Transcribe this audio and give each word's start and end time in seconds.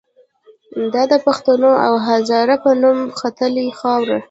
دا 0.93 1.03
د 1.11 1.13
پښتون 1.25 1.61
او 1.87 1.93
هزاره 2.07 2.55
په 2.63 2.71
نوم 2.81 2.99
ختلې 3.19 3.65
خاوره 3.79 4.17